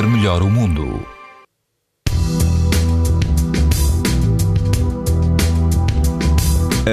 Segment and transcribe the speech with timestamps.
[0.00, 1.06] melhor o mundo.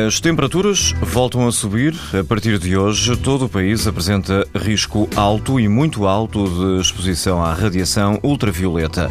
[0.06, 1.96] As temperaturas voltam a subir.
[2.14, 7.44] A partir de hoje, todo o país apresenta risco alto e muito alto de exposição
[7.44, 9.10] à radiação ultravioleta.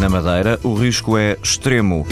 [0.00, 2.06] Na Madeira, o risco é extremo.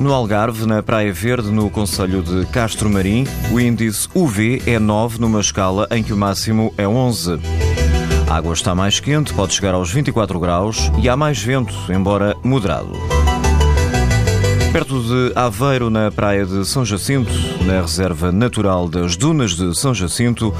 [0.00, 5.20] No Algarve, na Praia Verde, no Conselho de Castro Marim, o índice UV é 9
[5.20, 7.65] numa escala em que o máximo é 11.
[8.28, 12.36] A água está mais quente, pode chegar aos 24 graus e há mais vento, embora
[12.42, 12.92] moderado.
[14.72, 17.32] Perto de Aveiro, na praia de São Jacinto,
[17.64, 20.52] na reserva natural das Dunas de São Jacinto,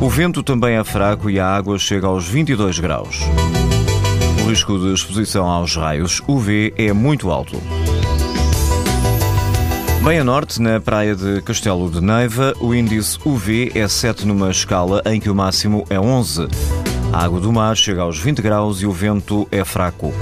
[0.00, 3.20] o vento também é fraco e a água chega aos 22 graus.
[4.42, 7.62] O risco de exposição aos raios UV é muito alto.
[10.02, 14.50] Bem a norte, na praia de Castelo de Neiva, o índice UV é 7 numa
[14.50, 16.48] escala em que o máximo é 11.
[17.12, 20.12] A água do mar chega aos 20 graus e o vento é fraco.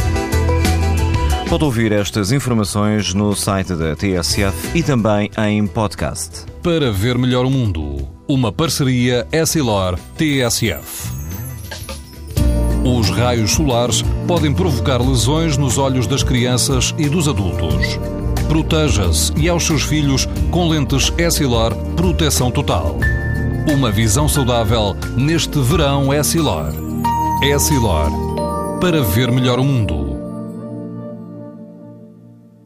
[1.48, 6.46] Pode ouvir estas informações no site da TSF e também em podcast.
[6.62, 11.18] Para ver melhor o mundo, uma parceria Essilor-TSF.
[12.84, 17.98] Os raios solares podem provocar lesões nos olhos das crianças e dos adultos.
[18.48, 22.96] Proteja-se e aos seus filhos com lentes Essilor Proteção Total.
[23.70, 26.72] Uma visão saudável neste verão Essilor.
[27.42, 28.10] Essilor.
[28.80, 30.07] Para ver melhor o mundo.